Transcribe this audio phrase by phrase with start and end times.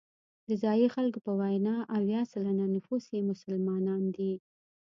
[0.47, 4.33] د ځایي خلکو په وینا اویا سلنه نفوس یې مسلمانان دي.